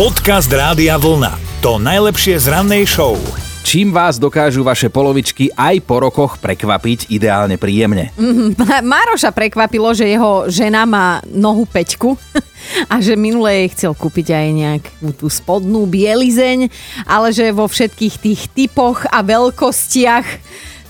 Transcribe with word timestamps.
Podcast 0.00 0.48
Rádia 0.48 0.96
Vlna. 0.96 1.60
To 1.60 1.76
najlepšie 1.76 2.40
z 2.40 2.48
rannej 2.48 2.88
show. 2.88 3.20
Čím 3.60 3.92
vás 3.92 4.16
dokážu 4.16 4.64
vaše 4.64 4.88
polovičky 4.88 5.52
aj 5.52 5.76
po 5.84 6.00
rokoch 6.00 6.40
prekvapiť 6.40 7.12
ideálne 7.12 7.60
príjemne? 7.60 8.08
Mároša 8.96 9.28
prekvapilo, 9.28 9.92
že 9.92 10.08
jeho 10.08 10.48
žena 10.48 10.88
má 10.88 11.20
nohu 11.28 11.68
peťku 11.68 12.16
a 12.92 12.96
že 13.04 13.12
minule 13.12 13.52
jej 13.52 13.68
chcel 13.76 13.92
kúpiť 13.92 14.32
aj 14.32 14.46
nejakú 14.56 15.08
tú 15.12 15.28
spodnú 15.28 15.84
bielizeň, 15.84 16.72
ale 17.04 17.36
že 17.36 17.52
vo 17.52 17.68
všetkých 17.68 18.14
tých 18.24 18.40
typoch 18.56 19.04
a 19.04 19.20
veľkostiach 19.20 20.26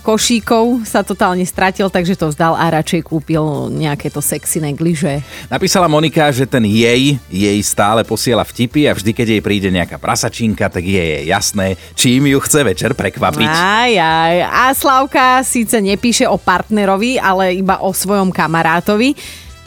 košíkov 0.01 0.83
sa 0.83 1.05
totálne 1.05 1.45
stratil, 1.45 1.87
takže 1.87 2.17
to 2.17 2.33
vzdal 2.33 2.57
a 2.57 2.67
radšej 2.73 3.05
kúpil 3.05 3.69
nejaké 3.69 4.09
to 4.09 4.19
sexy 4.19 4.57
negliže. 4.57 5.21
Napísala 5.47 5.85
Monika, 5.85 6.27
že 6.33 6.49
ten 6.49 6.65
jej 6.65 7.21
jej 7.29 7.59
stále 7.61 8.01
posiela 8.01 8.41
vtipy 8.41 8.89
a 8.89 8.97
vždy, 8.97 9.11
keď 9.13 9.27
jej 9.37 9.41
príde 9.41 9.69
nejaká 9.69 10.01
prasačinka, 10.01 10.67
tak 10.67 10.83
je 10.83 10.99
jej 10.99 11.23
jasné, 11.29 11.77
čím 11.93 12.27
ju 12.27 12.41
chce 12.41 12.65
večer 12.65 12.91
prekvapiť. 12.97 13.47
Aj, 13.47 13.93
aj. 13.93 14.35
A 14.49 14.63
Slavka 14.73 15.45
síce 15.45 15.77
nepíše 15.77 16.25
o 16.25 16.41
partnerovi, 16.41 17.21
ale 17.21 17.55
iba 17.61 17.79
o 17.79 17.93
svojom 17.93 18.33
kamarátovi 18.33 19.13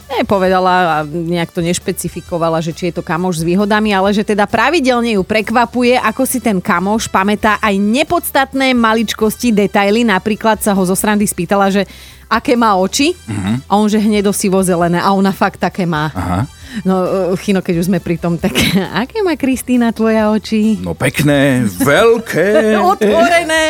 nepovedala 0.09 0.73
a 0.73 0.97
nejak 1.05 1.51
to 1.51 1.65
nešpecifikovala, 1.65 2.61
že 2.61 2.71
či 2.71 2.89
je 2.89 3.01
to 3.01 3.03
kamoš 3.03 3.41
s 3.41 3.47
výhodami, 3.47 3.91
ale 3.91 4.13
že 4.13 4.21
teda 4.21 4.45
pravidelne 4.45 5.17
ju 5.17 5.23
prekvapuje, 5.25 5.97
ako 5.97 6.23
si 6.23 6.39
ten 6.39 6.61
kamoš 6.61 7.09
pamätá 7.09 7.57
aj 7.59 7.75
nepodstatné 7.77 8.77
maličkosti, 8.77 9.51
detaily. 9.51 10.05
Napríklad 10.05 10.61
sa 10.61 10.77
ho 10.77 10.83
zo 10.85 10.93
srandy 10.93 11.25
spýtala, 11.25 11.73
že 11.73 11.83
aké 12.29 12.57
má 12.57 12.73
oči 12.77 13.13
uh-huh. 13.13 13.61
a 13.69 13.71
on 13.77 13.85
že 13.85 14.01
hnedo-sivo 14.01 14.57
zelené 14.65 14.97
a 14.97 15.13
ona 15.13 15.29
fakt 15.29 15.61
také 15.61 15.85
má. 15.85 16.09
Aha. 16.13 16.41
No, 16.83 17.31
e, 17.31 17.37
Chino, 17.39 17.63
keď 17.63 17.79
už 17.79 17.87
sme 17.87 18.03
pri 18.03 18.19
tom, 18.19 18.35
tak 18.35 18.51
aké 19.05 19.23
má 19.23 19.37
Kristýna 19.39 19.95
tvoja 19.95 20.33
oči? 20.33 20.81
No 20.81 20.97
pekné, 20.97 21.63
veľké. 21.69 22.75
Otvorené. 22.97 23.63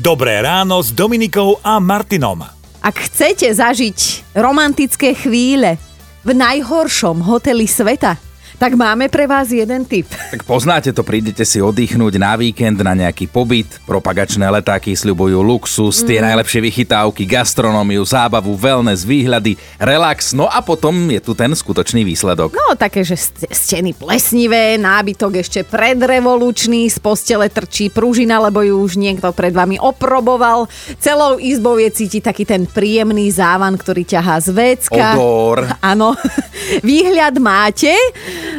Dobré 0.00 0.40
ráno 0.42 0.80
s 0.82 0.90
Dominikou 0.90 1.60
a 1.62 1.78
Martinom. 1.78 2.55
Ak 2.86 3.02
chcete 3.10 3.50
zažiť 3.50 4.30
romantické 4.38 5.10
chvíle 5.10 5.74
v 6.22 6.30
najhoršom 6.38 7.18
hoteli 7.18 7.66
sveta, 7.66 8.14
tak 8.56 8.72
máme 8.74 9.12
pre 9.12 9.28
vás 9.28 9.52
jeden 9.52 9.84
tip. 9.84 10.08
Tak 10.08 10.48
poznáte 10.48 10.90
to, 10.90 11.04
prídete 11.04 11.44
si 11.44 11.60
oddychnúť 11.60 12.16
na 12.16 12.34
víkend 12.40 12.80
na 12.80 12.96
nejaký 12.96 13.28
pobyt, 13.28 13.68
propagačné 13.84 14.48
letáky 14.48 14.96
sľubujú 14.96 15.44
luxus, 15.44 16.00
mm. 16.02 16.06
tie 16.08 16.18
najlepšie 16.24 16.60
vychytávky, 16.64 17.22
gastronómiu, 17.28 18.02
zábavu, 18.02 18.56
wellness, 18.56 19.04
výhľady, 19.04 19.60
relax, 19.76 20.32
no 20.32 20.48
a 20.48 20.64
potom 20.64 20.94
je 21.12 21.20
tu 21.20 21.36
ten 21.36 21.52
skutočný 21.52 22.02
výsledok. 22.02 22.56
No 22.56 22.72
také, 22.74 23.04
že 23.04 23.20
steny 23.52 23.92
plesnivé, 23.92 24.80
nábytok 24.80 25.44
ešte 25.44 25.60
predrevolučný, 25.62 26.88
z 26.88 26.98
postele 26.98 27.52
trčí 27.52 27.92
pružina, 27.92 28.40
lebo 28.40 28.64
ju 28.64 28.80
už 28.80 28.96
niekto 28.96 29.28
pred 29.36 29.52
vami 29.52 29.76
oproboval. 29.76 30.64
Celou 30.96 31.36
izbou 31.36 31.76
je 31.76 31.92
cítiť 31.92 32.22
taký 32.32 32.44
ten 32.48 32.64
príjemný 32.64 33.28
závan, 33.28 33.76
ktorý 33.76 34.08
ťahá 34.08 34.40
z 34.40 34.48
vecka. 34.56 35.14
Odor. 35.14 35.68
Áno. 35.84 36.16
Výhľad 36.88 37.36
máte, 37.38 37.92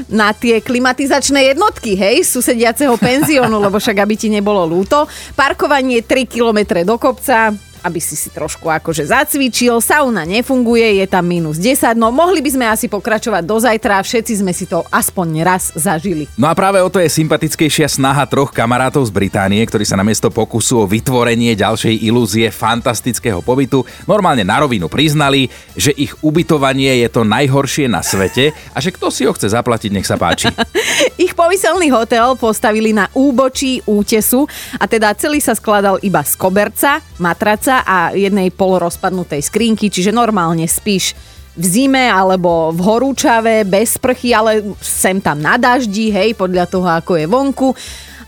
na 0.06 0.32
tie 0.34 0.62
klimatizačné 0.62 1.54
jednotky, 1.54 1.98
hej, 1.98 2.22
susediaceho 2.22 2.94
penziónu, 2.98 3.58
lebo 3.58 3.82
však 3.82 3.98
aby 4.04 4.14
ti 4.14 4.30
nebolo 4.30 4.64
lúto. 4.70 5.10
Parkovanie 5.34 6.06
3 6.06 6.30
km 6.30 6.86
do 6.86 7.02
kopca, 7.02 7.54
aby 7.88 8.04
si 8.04 8.20
si 8.20 8.28
trošku 8.28 8.68
akože 8.68 9.08
zacvičil. 9.08 9.80
Sauna 9.80 10.28
nefunguje, 10.28 11.00
je 11.00 11.06
tam 11.08 11.24
minus 11.24 11.56
10, 11.56 11.96
no 11.96 12.12
mohli 12.12 12.44
by 12.44 12.50
sme 12.52 12.66
asi 12.68 12.92
pokračovať 12.92 13.44
do 13.48 13.56
zajtra, 13.56 14.04
všetci 14.04 14.44
sme 14.44 14.52
si 14.52 14.68
to 14.68 14.84
aspoň 14.92 15.28
raz 15.48 15.72
zažili. 15.72 16.28
No 16.36 16.52
a 16.52 16.54
práve 16.54 16.84
o 16.84 16.92
to 16.92 17.00
je 17.00 17.08
sympatickejšia 17.08 17.88
snaha 17.88 18.28
troch 18.28 18.52
kamarátov 18.52 19.08
z 19.08 19.16
Británie, 19.16 19.64
ktorí 19.64 19.88
sa 19.88 19.96
namiesto 19.96 20.28
pokusu 20.28 20.84
o 20.84 20.90
vytvorenie 20.90 21.56
ďalšej 21.56 22.04
ilúzie 22.04 22.52
fantastického 22.52 23.40
pobytu 23.40 23.88
normálne 24.04 24.44
na 24.44 24.60
rovinu 24.60 24.92
priznali, 24.92 25.48
že 25.78 25.94
ich 25.94 26.12
ubytovanie 26.20 27.06
je 27.06 27.08
to 27.14 27.22
najhoršie 27.24 27.86
na 27.86 28.02
svete 28.02 28.52
a 28.74 28.78
že 28.82 28.90
kto 28.92 29.14
si 29.14 29.24
ho 29.30 29.32
chce 29.32 29.54
zaplatiť, 29.54 29.94
nech 29.94 30.10
sa 30.10 30.20
páči. 30.20 30.50
ich 31.24 31.38
pomyselný 31.38 31.94
hotel 31.94 32.34
postavili 32.36 32.92
na 32.92 33.08
úbočí 33.14 33.86
útesu 33.86 34.50
a 34.82 34.90
teda 34.90 35.14
celý 35.14 35.38
sa 35.38 35.54
skladal 35.54 36.02
iba 36.02 36.26
z 36.26 36.34
koberca, 36.34 37.00
matraca 37.22 37.77
a 37.84 38.16
jednej 38.16 38.50
polorozpadnutej 38.54 39.46
skrinky, 39.46 39.92
čiže 39.92 40.16
normálne 40.16 40.66
spíš 40.66 41.14
v 41.58 41.66
zime 41.66 42.06
alebo 42.06 42.70
v 42.70 42.80
horúčave, 42.86 43.66
bez 43.66 43.98
sprchy, 43.98 44.30
ale 44.32 44.62
sem 44.78 45.18
tam 45.18 45.42
na 45.42 45.58
daždi, 45.58 46.14
hej, 46.14 46.38
podľa 46.38 46.70
toho, 46.70 46.86
ako 46.86 47.18
je 47.18 47.26
vonku. 47.26 47.70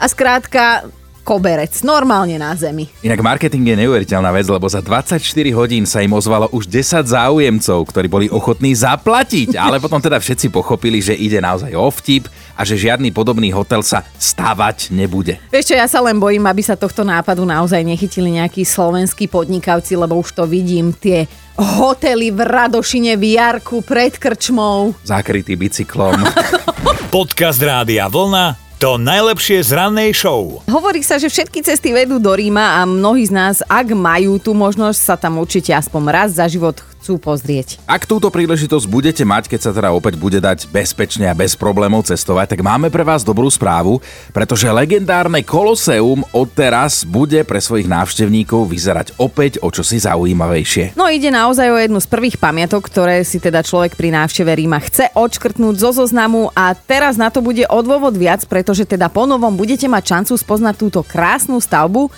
A 0.01 0.05
skrátka, 0.09 0.89
koberec, 1.29 1.85
normálne 1.85 2.41
na 2.41 2.57
zemi. 2.57 2.90
Inak 3.06 3.22
marketing 3.22 3.62
je 3.62 3.85
neuveriteľná 3.85 4.34
vec, 4.34 4.50
lebo 4.50 4.66
za 4.66 4.81
24 4.81 5.22
hodín 5.53 5.85
sa 5.85 6.01
im 6.01 6.09
ozvalo 6.09 6.50
už 6.50 6.66
10 6.66 7.06
záujemcov, 7.06 7.85
ktorí 7.85 8.09
boli 8.09 8.25
ochotní 8.34 8.73
zaplatiť, 8.73 9.53
ale 9.53 9.78
potom 9.78 10.01
teda 10.01 10.17
všetci 10.17 10.50
pochopili, 10.50 10.97
že 11.06 11.13
ide 11.13 11.38
naozaj 11.38 11.69
o 11.78 11.85
vtip 11.85 12.25
a 12.57 12.66
že 12.66 12.81
žiadny 12.81 13.13
podobný 13.13 13.53
hotel 13.53 13.85
sa 13.85 14.01
stavať 14.17 14.90
nebude. 14.90 15.38
Vieš 15.53 15.69
čo, 15.69 15.75
ja 15.78 15.85
sa 15.85 16.01
len 16.01 16.17
bojím, 16.17 16.50
aby 16.50 16.66
sa 16.66 16.73
tohto 16.73 17.06
nápadu 17.06 17.46
naozaj 17.46 17.85
nechytili 17.85 18.41
nejakí 18.41 18.66
slovenskí 18.66 19.29
podnikavci, 19.29 19.94
lebo 20.01 20.17
už 20.17 20.34
to 20.34 20.50
vidím, 20.50 20.97
tie 20.97 21.29
hotely 21.61 22.34
v 22.34 22.41
Radošine 22.41 23.13
v 23.22 23.38
Jarku 23.38 23.85
pred 23.85 24.17
krčmou. 24.17 24.97
Zakrytý 25.06 25.53
bicyklom. 25.53 26.25
Podcast 27.13 27.61
Rádia 27.61 28.09
Vlna 28.09 28.69
to 28.79 28.95
najlepšie 28.95 29.59
z 29.59 29.75
rannej 29.75 30.16
show. 30.16 30.63
Hovorí 30.72 31.03
sa, 31.03 31.19
že 31.19 31.28
všetky 31.28 31.59
cesty 31.67 31.91
vedú 31.91 32.16
do 32.16 32.31
Ríma 32.31 32.79
a 32.79 32.88
mnohí 32.88 33.28
z 33.28 33.35
nás, 33.35 33.59
ak 33.67 33.91
majú 33.91 34.40
tú 34.40 34.56
možnosť, 34.56 35.00
sa 35.03 35.16
tam 35.19 35.35
určite 35.35 35.75
aspoň 35.75 36.03
raz 36.07 36.40
za 36.40 36.47
život 36.47 36.79
chcú 37.00 37.16
pozrieť. 37.16 37.79
Ak 37.88 38.03
túto 38.03 38.28
príležitosť 38.28 38.85
budete 38.85 39.23
mať, 39.23 39.47
keď 39.47 39.59
sa 39.59 39.72
teda 39.72 39.95
opäť 39.95 40.19
bude 40.19 40.44
dať 40.44 40.67
bezpečne 40.67 41.31
a 41.31 41.34
bez 41.34 41.56
problémov 41.56 42.03
cestovať, 42.06 42.53
tak 42.53 42.62
máme 42.62 42.91
pre 42.91 43.07
vás 43.07 43.23
dobrú 43.23 43.47
správu, 43.47 44.03
pretože 44.35 44.67
legendárne 44.67 45.40
Koloseum 45.41 46.28
odteraz 46.35 47.07
bude 47.07 47.41
pre 47.47 47.63
svojich 47.63 47.88
návštevníkov 47.88 48.67
vyzerať 48.67 49.16
opäť 49.16 49.63
o 49.63 49.72
čosi 49.72 50.03
zaujímavejšie. 50.03 51.00
No 51.00 51.07
ide 51.07 51.31
naozaj 51.31 51.67
o 51.72 51.79
jednu 51.79 52.00
z 52.03 52.07
prvých 52.11 52.38
pamiatok, 52.38 52.91
ktoré 52.91 53.23
si 53.23 53.40
teda 53.40 53.63
človek 53.63 53.96
pri 53.96 54.13
návšteve 54.13 54.51
Ríma 54.51 54.84
chce 54.84 55.09
odškrtnúť 55.16 55.75
zo 55.79 56.03
zoznamu 56.03 56.51
a 56.51 56.75
teraz 56.75 57.16
na 57.16 57.31
to 57.31 57.40
bude 57.40 57.63
odôvod 57.72 58.19
viac, 58.19 58.44
pretože 58.69 58.85
teda 58.85 59.09
ponovom 59.09 59.57
budete 59.57 59.90
mať 59.90 60.30
šancu 60.30 60.34
spoznať 60.38 60.78
túto 60.78 61.02
krásnu 61.02 61.57
stavbu, 61.57 62.13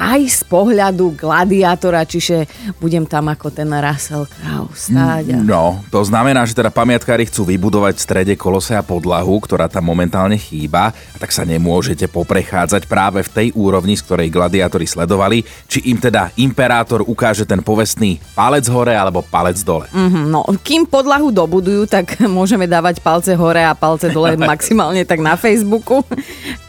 aj 0.00 0.20
z 0.32 0.42
pohľadu 0.48 1.12
gladiátora, 1.12 2.08
čiže 2.08 2.48
budem 2.80 3.04
tam 3.04 3.28
ako 3.28 3.52
ten 3.52 3.68
Russell 3.68 4.24
Crowe 4.24 4.72
stáť. 4.72 5.36
A... 5.36 5.44
No, 5.44 5.84
to 5.92 6.00
znamená, 6.00 6.48
že 6.48 6.56
teda 6.56 6.72
pamiatkári 6.72 7.28
chcú 7.28 7.44
vybudovať 7.44 8.00
v 8.00 8.04
strede 8.08 8.34
kolosea 8.40 8.80
podlahu, 8.80 9.36
ktorá 9.44 9.68
tam 9.68 9.92
momentálne 9.92 10.40
chýba, 10.40 10.96
a 10.96 11.16
tak 11.20 11.28
sa 11.36 11.44
nemôžete 11.44 12.08
poprechádzať 12.08 12.88
práve 12.88 13.20
v 13.20 13.30
tej 13.30 13.48
úrovni, 13.52 13.92
z 14.00 14.08
ktorej 14.08 14.32
gladiátori 14.32 14.88
sledovali, 14.88 15.44
či 15.68 15.84
im 15.92 16.00
teda 16.00 16.32
imperátor 16.40 17.04
ukáže 17.04 17.44
ten 17.44 17.60
povestný 17.60 18.16
palec 18.32 18.64
hore 18.72 18.96
alebo 18.96 19.20
palec 19.20 19.60
dole. 19.60 19.84
Mm-hmm, 19.92 20.24
no, 20.32 20.48
kým 20.64 20.88
podlahu 20.88 21.28
dobudujú, 21.28 21.84
tak 21.84 22.16
môžeme 22.40 22.64
dávať 22.64 23.04
palce 23.04 23.36
hore 23.36 23.60
a 23.60 23.76
palce 23.76 24.08
dole 24.08 24.32
maximálne 24.52 25.04
tak 25.04 25.20
na 25.20 25.36
Facebooku. 25.36 26.00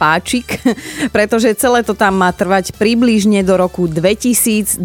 Páčik, 0.01 0.57
pretože 1.15 1.53
celé 1.53 1.85
to 1.85 1.93
tam 1.93 2.17
má 2.17 2.33
trvať 2.33 2.73
približne 2.73 3.45
do 3.45 3.53
roku 3.53 3.85
2023. 3.85 4.81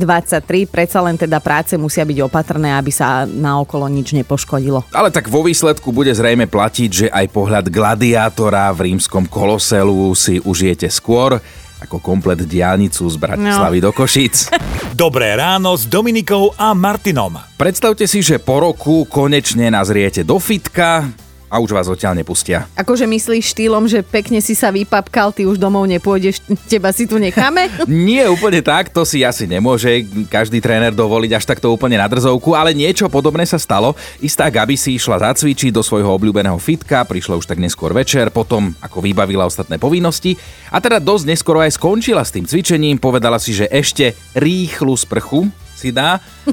Predsa 0.68 1.00
len 1.00 1.16
teda 1.16 1.40
práce 1.40 1.72
musia 1.80 2.04
byť 2.04 2.18
opatrné, 2.20 2.76
aby 2.76 2.92
sa 2.92 3.24
naokolo 3.24 3.88
nič 3.88 4.12
nepoškodilo. 4.12 4.84
Ale 4.92 5.08
tak 5.08 5.32
vo 5.32 5.40
výsledku 5.40 5.88
bude 5.88 6.12
zrejme 6.12 6.44
platiť, 6.44 6.90
že 6.92 7.06
aj 7.08 7.32
pohľad 7.32 7.72
gladiátora 7.72 8.68
v 8.76 8.92
rímskom 8.92 9.24
koloselu 9.24 10.12
si 10.12 10.36
užijete 10.44 10.92
skôr 10.92 11.40
ako 11.80 12.00
komplet 12.00 12.40
diálnicu 12.44 13.04
z 13.04 13.16
Bratislavy 13.16 13.78
no. 13.80 13.84
do 13.88 13.90
Košic. 13.92 14.52
Dobré 14.96 15.36
ráno 15.36 15.76
s 15.76 15.84
Dominikou 15.84 16.56
a 16.56 16.72
Martinom. 16.72 17.36
Predstavte 17.60 18.08
si, 18.08 18.24
že 18.24 18.40
po 18.40 18.64
roku 18.64 19.04
konečne 19.04 19.68
nazriete 19.68 20.24
do 20.24 20.40
fitka, 20.40 21.04
a 21.46 21.62
už 21.62 21.70
vás 21.72 21.86
odtiaľ 21.86 22.18
nepustia. 22.18 22.66
Akože 22.74 23.06
myslíš 23.06 23.54
štýlom, 23.54 23.86
že 23.86 24.02
pekne 24.02 24.42
si 24.42 24.58
sa 24.58 24.74
vypapkal, 24.74 25.30
ty 25.30 25.46
už 25.46 25.62
domov 25.62 25.86
nepôjdeš, 25.86 26.42
teba 26.72 26.90
si 26.90 27.06
tu 27.06 27.16
necháme? 27.22 27.70
Nie 27.86 28.26
úplne 28.26 28.60
tak, 28.62 28.90
to 28.90 29.06
si 29.06 29.22
asi 29.22 29.46
nemôže 29.46 30.06
každý 30.26 30.58
tréner 30.58 30.90
dovoliť 30.90 31.32
až 31.38 31.44
takto 31.46 31.70
úplne 31.70 31.98
na 31.98 32.10
drzovku, 32.10 32.54
ale 32.58 32.74
niečo 32.74 33.06
podobné 33.06 33.46
sa 33.46 33.56
stalo. 33.56 33.94
Istá 34.18 34.50
Gabi 34.50 34.74
si 34.74 34.98
išla 34.98 35.22
zacvičiť 35.22 35.70
do 35.70 35.82
svojho 35.82 36.10
obľúbeného 36.14 36.58
fitka, 36.58 37.06
prišla 37.06 37.38
už 37.38 37.46
tak 37.46 37.62
neskôr 37.62 37.94
večer, 37.94 38.30
potom 38.34 38.74
ako 38.82 39.02
vybavila 39.02 39.46
ostatné 39.46 39.78
povinnosti 39.78 40.34
a 40.74 40.82
teda 40.82 40.98
dosť 40.98 41.24
neskoro 41.30 41.62
aj 41.62 41.78
skončila 41.78 42.26
s 42.26 42.34
tým 42.34 42.44
cvičením, 42.46 42.98
povedala 42.98 43.38
si, 43.38 43.54
že 43.54 43.70
ešte 43.70 44.18
rýchlu 44.34 44.94
sprchu 44.98 45.65
si 45.76 45.92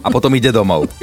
a 0.04 0.08
potom 0.12 0.36
ide 0.36 0.52
domov. 0.52 0.92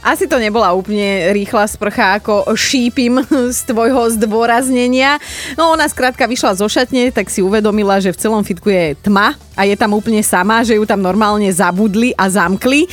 Asi 0.00 0.24
to 0.24 0.40
nebola 0.40 0.72
úplne 0.72 1.32
rýchla 1.32 1.68
sprcha, 1.68 2.20
ako 2.20 2.52
šípim 2.56 3.20
z 3.52 3.58
tvojho 3.68 4.12
zdôraznenia. 4.16 5.20
No 5.56 5.72
ona 5.72 5.88
skrátka 5.88 6.24
vyšla 6.24 6.56
zo 6.56 6.68
šatne, 6.68 7.12
tak 7.12 7.28
si 7.28 7.44
uvedomila, 7.44 8.00
že 8.00 8.12
v 8.12 8.20
celom 8.20 8.42
fitku 8.44 8.72
je 8.72 8.96
tma 9.04 9.36
a 9.56 9.62
je 9.68 9.76
tam 9.76 9.92
úplne 9.92 10.24
sama, 10.24 10.64
že 10.64 10.76
ju 10.76 10.84
tam 10.88 11.04
normálne 11.04 11.48
zabudli 11.52 12.16
a 12.16 12.28
zamkli. 12.32 12.88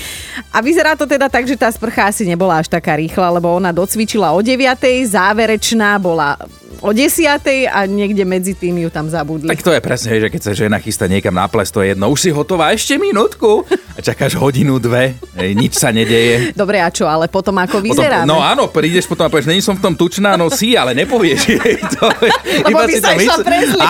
A 0.52 0.60
vyzerá 0.60 1.00
to 1.00 1.08
teda 1.08 1.32
tak, 1.32 1.48
že 1.48 1.56
tá 1.56 1.72
sprcha 1.72 2.12
asi 2.12 2.28
nebola 2.28 2.60
až 2.60 2.68
taká 2.68 3.00
rýchla, 3.00 3.40
lebo 3.40 3.52
ona 3.52 3.72
docvičila 3.72 4.36
o 4.36 4.40
9. 4.44 4.60
záverečná 5.08 5.96
bola 6.00 6.36
o 6.80 6.92
10. 6.96 7.40
a 7.70 7.80
niekde 7.86 8.24
medzi 8.24 8.56
tým 8.56 8.80
ju 8.84 8.90
tam 8.90 9.08
zabudli. 9.12 9.52
Tak 9.52 9.64
to 9.64 9.72
je 9.76 9.82
presne, 9.84 10.20
že 10.20 10.28
keď 10.32 10.42
sa 10.42 10.52
žena 10.56 10.78
chystá 10.80 11.06
niekam 11.06 11.36
na 11.36 11.48
ples, 11.52 11.72
to 11.72 11.84
je 11.84 11.94
jedno. 11.96 12.08
Už 12.12 12.20
si 12.20 12.30
hotová 12.32 12.72
ešte 12.72 12.96
minútku 12.96 13.68
a 13.96 14.00
čakáš 14.00 14.40
hodinu, 14.40 14.80
dve, 14.80 15.20
ej, 15.36 15.52
nič 15.56 15.76
sa 15.76 15.92
nedeje. 15.92 16.56
Dobre, 16.56 16.80
a 16.80 16.88
čo, 16.88 17.08
ale 17.08 17.28
potom 17.28 17.56
ako? 17.60 17.84
Potom, 17.84 18.06
no 18.24 18.40
áno, 18.40 18.72
prídeš 18.72 19.08
potom 19.08 19.28
a 19.28 19.30
povieš, 19.32 19.48
není 19.52 19.64
som 19.64 19.76
v 19.76 19.84
tom 19.84 19.94
tučná, 19.96 20.40
no 20.40 20.48
si, 20.48 20.76
ale 20.76 20.96
nepovieš 20.96 21.42
jej 21.52 21.76
to. 22.00 22.08
Lebo 22.68 22.80
by 22.88 22.94
sa 23.00 23.12
išla 23.16 23.38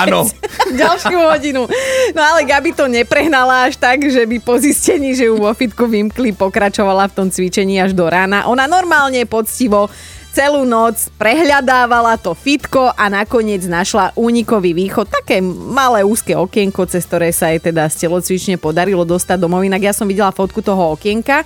Áno. 0.06 0.25
Ďalšiu 0.81 1.18
hodinu. 1.18 1.65
No 2.13 2.21
ale 2.21 2.45
Gabi 2.45 2.74
to 2.74 2.89
neprehnala 2.89 3.69
až 3.69 3.77
tak, 3.77 4.01
že 4.06 4.25
by 4.25 4.38
po 4.41 4.57
zistení, 4.57 5.13
že 5.13 5.30
ju 5.30 5.38
vo 5.38 5.51
fitku 5.53 5.86
vymkli, 5.86 6.33
pokračovala 6.33 7.09
v 7.09 7.13
tom 7.13 7.27
cvičení 7.30 7.77
až 7.81 7.94
do 7.94 8.09
rána. 8.09 8.50
Ona 8.50 8.65
normálne 8.65 9.25
poctivo 9.30 9.89
celú 10.33 10.63
noc 10.65 11.09
prehľadávala 11.17 12.17
to 12.21 12.37
fitko 12.37 12.93
a 12.93 13.05
nakoniec 13.09 13.65
našla 13.65 14.13
únikový 14.13 14.77
východ, 14.77 15.09
také 15.09 15.41
malé 15.43 16.05
úzke 16.05 16.37
okienko, 16.37 16.85
cez 16.85 17.05
ktoré 17.05 17.33
sa 17.33 17.49
jej 17.51 17.59
teda 17.59 17.89
z 17.89 18.07
telocvične 18.07 18.55
podarilo 18.61 19.03
dostať 19.03 19.37
domov. 19.41 19.65
Inak 19.65 19.89
ja 19.89 19.93
som 19.93 20.05
videla 20.05 20.33
fotku 20.33 20.61
toho 20.63 20.95
okienka, 20.95 21.43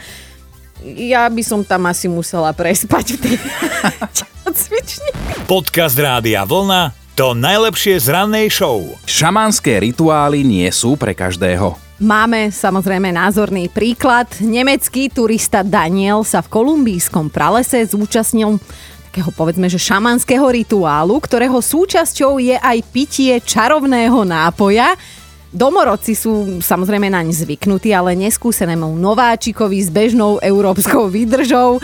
ja 0.83 1.31
by 1.31 1.43
som 1.45 1.63
tam 1.63 1.87
asi 1.87 2.11
musela 2.11 2.51
prespať 2.51 3.15
v 3.15 3.17
tej 3.19 3.35
telocvični. 4.19 5.09
Podcast 5.47 5.95
Rádia 5.95 6.43
Vlna 6.43 7.03
to 7.13 7.37
najlepšie 7.37 8.01
z 8.01 8.09
rannej 8.09 8.49
show. 8.49 8.81
Šamanské 9.05 9.77
rituály 9.77 10.41
nie 10.41 10.65
sú 10.73 10.97
pre 10.97 11.13
každého. 11.13 11.82
Máme 12.03 12.51
samozrejme 12.51 13.15
názorný 13.15 13.71
príklad. 13.71 14.27
Nemecký 14.43 15.07
turista 15.07 15.63
Daniel 15.63 16.27
sa 16.27 16.43
v 16.43 16.51
kolumbijskom 16.51 17.31
pralese 17.31 17.79
zúčastnil 17.87 18.59
takého 19.07 19.31
povedzme, 19.31 19.71
že 19.71 19.79
šamanského 19.79 20.43
rituálu, 20.51 21.15
ktorého 21.23 21.63
súčasťou 21.63 22.43
je 22.43 22.59
aj 22.59 22.77
pitie 22.91 23.39
čarovného 23.39 24.19
nápoja, 24.27 24.99
Domorodci 25.53 26.17
sú 26.17 26.65
samozrejme 26.65 27.13
naň 27.13 27.29
zvyknutí, 27.29 27.93
ale 27.93 28.17
neskúsenému 28.17 28.89
nováčikovi 28.97 29.85
s 29.85 29.93
bežnou 29.93 30.41
európskou 30.41 31.05
výdržou 31.13 31.77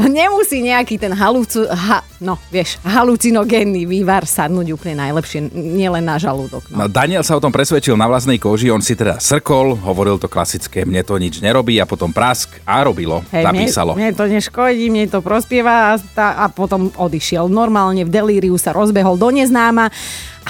nemusí 0.00 0.64
nejaký 0.64 0.96
ten 0.96 1.12
halucu, 1.12 1.68
ha, 1.68 2.00
no, 2.22 2.38
vieš, 2.48 2.78
halucinogénny 2.86 3.84
vývar 3.84 4.24
sadnúť 4.24 4.72
úplne 4.72 5.02
najlepšie, 5.04 5.52
nielen 5.52 6.06
na 6.06 6.16
žalúdok. 6.16 6.70
No. 6.72 6.88
Daniel 6.88 7.26
sa 7.26 7.36
o 7.36 7.42
tom 7.42 7.52
presvedčil 7.52 7.98
na 7.98 8.08
vlastnej 8.08 8.40
koži, 8.40 8.72
on 8.72 8.80
si 8.80 8.96
teda 8.96 9.20
srkol, 9.20 9.76
hovoril 9.82 10.16
to 10.16 10.30
klasické, 10.30 10.86
mne 10.86 11.02
to 11.04 11.18
nič 11.20 11.42
nerobí 11.42 11.76
a 11.82 11.84
potom 11.84 12.14
prask 12.14 12.48
a 12.64 12.80
robilo, 12.86 13.20
Hej, 13.34 13.44
zapísalo. 13.44 13.92
Mne, 13.92 14.14
mne 14.14 14.18
to 14.18 14.24
neškodí, 14.30 14.86
mne 14.88 15.10
to 15.10 15.20
prospieva 15.20 15.92
a, 15.92 16.00
a 16.16 16.46
potom 16.48 16.88
odišiel. 16.94 17.50
Normálne 17.50 18.06
v 18.06 18.10
delíriu 18.14 18.56
sa 18.56 18.72
rozbehol 18.72 19.18
do 19.18 19.28
neznáma 19.28 19.90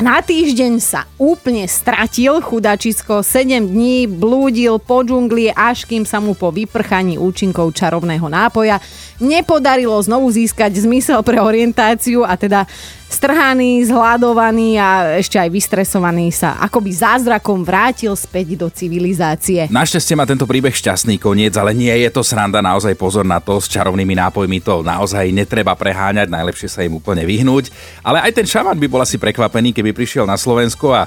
na 0.00 0.24
týždeň 0.24 0.80
sa 0.80 1.04
úplne 1.20 1.68
stratil 1.68 2.40
chudačisko, 2.40 3.20
7 3.20 3.60
dní 3.60 4.08
blúdil 4.08 4.80
po 4.80 5.04
džungli, 5.04 5.52
až 5.52 5.84
kým 5.84 6.08
sa 6.08 6.16
mu 6.16 6.32
po 6.32 6.48
vyprchaní 6.48 7.20
účinkov 7.20 7.76
čarovného 7.76 8.24
nápoja 8.24 8.80
nepodarilo 9.20 10.00
znovu 10.00 10.32
získať 10.32 10.80
zmysel 10.80 11.20
pre 11.20 11.36
orientáciu 11.44 12.24
a 12.24 12.40
teda 12.40 12.64
strhaný, 13.12 13.84
zhľadovaný 13.86 14.80
a 14.80 15.20
ešte 15.20 15.36
aj 15.36 15.52
vystresovaný 15.52 16.32
sa 16.32 16.56
akoby 16.58 16.90
zázrakom 16.96 17.60
vrátil 17.60 18.16
späť 18.16 18.56
do 18.56 18.72
civilizácie. 18.72 19.68
Našťastie 19.68 20.16
má 20.16 20.24
tento 20.24 20.48
príbeh 20.48 20.72
šťastný 20.72 21.20
koniec, 21.20 21.52
ale 21.60 21.76
nie 21.76 21.92
je 21.92 22.08
to 22.08 22.24
sranda, 22.24 22.64
naozaj 22.64 22.96
pozor 22.96 23.28
na 23.28 23.38
to, 23.38 23.60
s 23.60 23.68
čarovnými 23.68 24.16
nápojmi 24.16 24.58
to 24.64 24.80
naozaj 24.80 25.28
netreba 25.28 25.76
preháňať, 25.76 26.32
najlepšie 26.32 26.68
sa 26.72 26.80
im 26.82 26.96
úplne 26.96 27.22
vyhnúť. 27.28 27.68
Ale 28.00 28.24
aj 28.24 28.32
ten 28.32 28.46
šaman 28.48 28.80
by 28.80 28.86
bol 28.88 29.04
asi 29.04 29.20
prekvapený, 29.20 29.76
keby 29.76 29.92
prišiel 29.92 30.24
na 30.24 30.40
Slovensko 30.40 30.96
a 30.96 31.04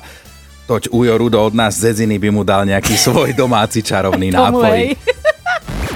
toť 0.66 0.90
Ujo 0.90 1.14
Rudo 1.18 1.42
od 1.42 1.54
nás 1.54 1.78
z 1.78 1.90
Zedziny 1.90 2.18
by 2.18 2.30
mu 2.34 2.42
dal 2.42 2.66
nejaký 2.66 2.98
svoj 3.06 3.34
domáci 3.34 3.82
čarovný 3.82 4.30
nápoj. 4.30 4.94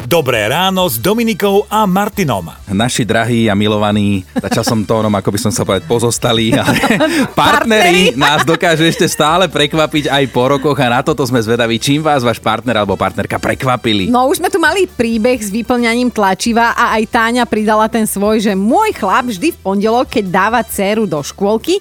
Dobré 0.10 0.50
ráno 0.50 0.90
s 0.90 0.98
Dominikou 0.98 1.70
a 1.70 1.86
Martinom. 1.86 2.50
Naši 2.66 3.06
drahí 3.06 3.46
a 3.46 3.54
milovaní, 3.54 4.26
začal 4.42 4.66
som 4.66 4.82
tónom, 4.82 5.14
ako 5.14 5.30
by 5.30 5.38
som 5.38 5.54
sa 5.54 5.62
povedať, 5.62 5.86
pozostali, 5.86 6.50
ale 6.50 6.82
partneri 7.38 8.10
nás 8.18 8.42
dokážu 8.42 8.90
ešte 8.90 9.06
stále 9.06 9.46
prekvapiť 9.46 10.10
aj 10.10 10.24
po 10.34 10.50
rokoch 10.50 10.82
a 10.82 10.90
na 10.90 11.06
toto 11.06 11.22
sme 11.30 11.38
zvedaví, 11.38 11.78
čím 11.78 12.02
vás 12.02 12.26
váš 12.26 12.42
partner 12.42 12.82
alebo 12.82 12.98
partnerka 12.98 13.38
prekvapili. 13.38 14.10
No 14.10 14.26
už 14.26 14.42
sme 14.42 14.50
tu 14.50 14.58
mali 14.58 14.90
príbeh 14.90 15.38
s 15.38 15.54
vyplňaním 15.54 16.10
tlačiva 16.10 16.74
a 16.74 16.98
aj 16.98 17.06
Táňa 17.14 17.46
pridala 17.46 17.86
ten 17.86 18.10
svoj, 18.10 18.42
že 18.42 18.58
môj 18.58 18.98
chlap 18.98 19.30
vždy 19.30 19.54
v 19.54 19.62
pondelok, 19.62 20.10
keď 20.10 20.26
dáva 20.26 20.66
dceru 20.66 21.06
do 21.06 21.22
škôlky, 21.22 21.78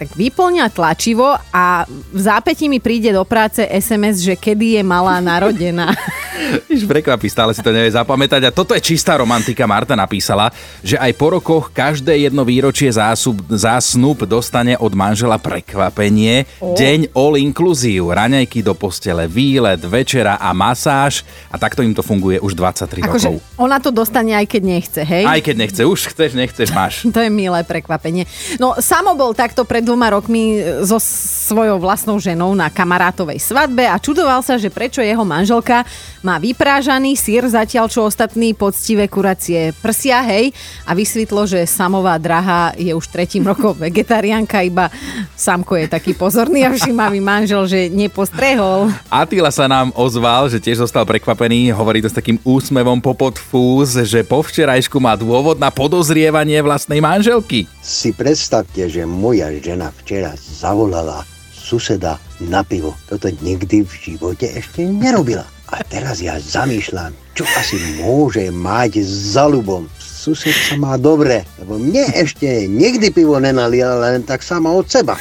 tak 0.00 0.16
vyplňa 0.16 0.72
tlačivo 0.72 1.36
a 1.52 1.84
v 1.84 2.20
zápätí 2.24 2.72
mi 2.72 2.80
príde 2.80 3.12
do 3.12 3.20
práce 3.28 3.60
SMS, 3.68 4.24
že 4.24 4.32
kedy 4.32 4.80
je 4.80 4.82
malá 4.82 5.20
narodená. 5.20 5.92
Iš 6.72 6.88
prekvapí, 6.88 7.28
stále 7.28 7.52
si 7.52 7.60
to 7.60 7.68
nevie 7.68 7.92
zapamätať. 7.92 8.48
A 8.48 8.54
toto 8.54 8.72
je 8.72 8.80
čistá 8.80 9.20
romantika. 9.20 9.68
Marta 9.68 9.92
napísala, 9.92 10.48
že 10.80 10.96
aj 10.96 11.12
po 11.20 11.36
rokoch 11.36 11.68
každé 11.68 12.16
jedno 12.16 12.48
výročie 12.48 12.88
zásub, 12.88 13.44
zásnub 13.52 14.24
dostane 14.24 14.72
od 14.80 14.96
manžela 14.96 15.36
prekvapenie. 15.36 16.48
Oh. 16.64 16.72
Deň 16.72 17.12
all 17.12 17.36
inclusive, 17.36 18.08
raňajky 18.08 18.64
do 18.64 18.72
postele, 18.72 19.28
výlet, 19.28 19.84
večera 19.84 20.40
a 20.40 20.56
masáž. 20.56 21.28
A 21.52 21.60
takto 21.60 21.84
im 21.84 21.92
to 21.92 22.00
funguje 22.00 22.40
už 22.40 22.56
23 22.56 23.04
Ako 23.04 23.20
rokov. 23.20 23.34
Ona 23.60 23.76
to 23.84 23.92
dostane 23.92 24.32
aj 24.32 24.48
keď 24.48 24.62
nechce, 24.64 25.00
hej? 25.04 25.28
Aj 25.28 25.40
keď 25.44 25.54
nechce, 25.60 25.82
už 25.84 26.08
chceš, 26.08 26.32
nechceš, 26.32 26.72
máš. 26.72 27.04
to 27.14 27.20
je 27.20 27.28
milé 27.28 27.60
prekvapenie. 27.68 28.24
No, 28.56 28.80
samo 28.80 29.12
bol 29.12 29.36
takto 29.36 29.68
pred 29.68 29.89
dvoma 29.90 30.14
rokmi 30.14 30.62
so 30.86 31.02
svojou 31.02 31.82
vlastnou 31.82 32.22
ženou 32.22 32.54
na 32.54 32.70
kamarátovej 32.70 33.42
svadbe 33.42 33.82
a 33.90 33.98
čudoval 33.98 34.38
sa, 34.38 34.54
že 34.54 34.70
prečo 34.70 35.02
jeho 35.02 35.26
manželka 35.26 35.82
má 36.22 36.38
vyprážaný 36.38 37.18
sír, 37.18 37.42
zatiaľ 37.50 37.90
čo 37.90 38.06
ostatní 38.06 38.54
poctivé 38.54 39.10
kuracie 39.10 39.74
prsia, 39.82 40.22
hej. 40.22 40.54
A 40.86 40.94
vysvetlo, 40.94 41.42
že 41.48 41.66
samová 41.66 42.14
drahá 42.22 42.70
je 42.78 42.94
už 42.94 43.02
tretím 43.10 43.42
rokom 43.50 43.74
vegetariánka, 43.90 44.62
iba 44.62 44.94
Samko 45.34 45.74
je 45.74 45.90
taký 45.90 46.14
pozorný 46.14 46.62
a 46.62 46.70
všimavý 46.70 47.18
manžel, 47.18 47.66
že 47.66 47.90
nepostrehol. 47.90 48.92
Atila 49.10 49.50
sa 49.50 49.66
nám 49.66 49.90
ozval, 49.98 50.52
že 50.52 50.62
tiež 50.62 50.84
zostal 50.84 51.02
prekvapený, 51.08 51.72
hovorí 51.72 52.04
to 52.04 52.12
s 52.12 52.14
takým 52.14 52.38
úsmevom 52.46 53.02
popod 53.02 53.40
fúz, 53.40 53.96
že 54.06 54.22
po 54.22 54.44
včerajšku 54.44 55.00
má 55.00 55.16
dôvod 55.16 55.56
na 55.56 55.72
podozrievanie 55.72 56.60
vlastnej 56.60 57.00
manželky. 57.00 57.64
Si 57.80 58.12
predstavte, 58.12 58.84
že 58.86 59.08
moja 59.08 59.48
žena 59.56 59.79
včera 59.88 60.36
zavolala 60.36 61.24
suseda 61.56 62.20
na 62.44 62.60
pivo. 62.60 62.92
Toto 63.08 63.32
nikdy 63.40 63.88
v 63.88 63.92
živote 63.96 64.52
ešte 64.52 64.84
nerobila. 64.84 65.48
A 65.72 65.80
teraz 65.86 66.20
ja 66.20 66.36
zamýšľam, 66.36 67.16
čo 67.32 67.48
asi 67.56 67.80
môže 68.02 68.52
mať 68.52 69.00
za 69.06 69.48
ľubom. 69.48 69.88
Sused 69.96 70.52
sa 70.52 70.76
má 70.76 71.00
dobre, 71.00 71.48
lebo 71.56 71.80
mne 71.80 72.04
ešte 72.12 72.68
nikdy 72.68 73.08
pivo 73.14 73.40
nenalial 73.40 74.02
len 74.04 74.20
tak 74.26 74.44
sama 74.44 74.68
od 74.68 74.84
seba. 74.84 75.16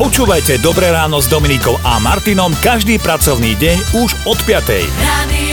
Počúvajte 0.00 0.60
Dobré 0.60 0.92
ráno 0.92 1.22
s 1.22 1.28
Dominikou 1.30 1.76
a 1.86 1.96
Martinom 2.02 2.52
každý 2.60 2.98
pracovný 2.98 3.54
deň 3.56 3.78
už 4.02 4.10
od 4.26 4.38
5. 4.44 4.82
Radio 5.06 5.45